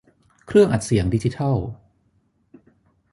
[0.47, 1.57] เครื่องอัดเสียงดิจิทัล